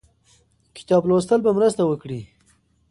[0.75, 2.19] کتاب لوستل به مرسته وکړي.